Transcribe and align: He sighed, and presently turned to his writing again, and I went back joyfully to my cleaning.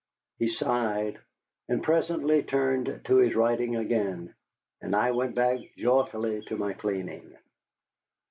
He 0.39 0.47
sighed, 0.47 1.19
and 1.69 1.83
presently 1.83 2.41
turned 2.41 3.01
to 3.05 3.17
his 3.17 3.35
writing 3.35 3.75
again, 3.75 4.33
and 4.81 4.95
I 4.95 5.11
went 5.11 5.35
back 5.35 5.59
joyfully 5.77 6.41
to 6.45 6.57
my 6.57 6.73
cleaning. 6.73 7.37